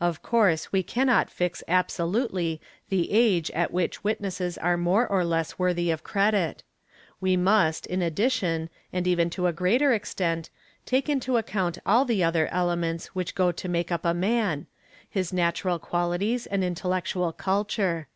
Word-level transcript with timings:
Of 0.00 0.22
course 0.22 0.72
we 0.72 0.82
cannot 0.82 1.28
fix 1.28 1.62
absolutely 1.68 2.58
the 2.88 3.12
age 3.12 3.50
at 3.50 3.70
which 3.70 4.02
witnesses 4.02 4.56
are 4.56 4.78
more 4.78 5.06
or 5.06 5.22
*" 5.48 5.58
worthy 5.58 5.90
of 5.90 6.02
credit; 6.02 6.62
we 7.20 7.36
must 7.36 7.86
in 7.86 8.00
addition 8.00 8.70
and 8.94 9.06
even 9.06 9.28
to 9.28 9.46
a 9.46 9.52
greater 9.52 9.92
extent 9.92 10.48
i 10.90 10.96
ake 10.96 11.10
into 11.10 11.36
account 11.36 11.76
all 11.84 12.06
the 12.06 12.24
other 12.24 12.46
elements 12.46 13.08
which 13.08 13.34
go 13.34 13.52
to 13.52 13.68
make 13.68 13.92
up 13.92 14.06
a 14.06 14.14
man, 14.14 14.66
his: 15.06 15.34
natural 15.34 15.78
qualities 15.78 16.46
and 16.46 16.64
intellectual 16.64 17.30
culture. 17.34 18.08